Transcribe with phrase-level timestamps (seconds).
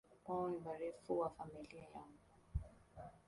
[0.27, 2.11] Wao ni warefu kwa familia yao